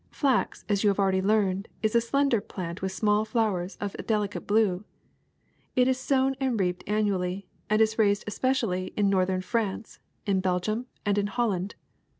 [0.09, 4.01] Flax, as you have already learned, is a slender plant with small flowers of a
[4.01, 4.83] delicate blue.
[5.75, 10.59] It is so^vn and reaped annually, and is raised especially in northern France, in Bel
[10.59, 11.75] gium, and in Holland.